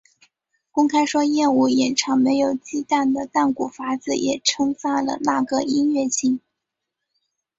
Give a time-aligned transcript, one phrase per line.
[0.71, 6.39] 公开说厌恶演歌没有忌惮的淡谷法子也称赞了那个音乐性。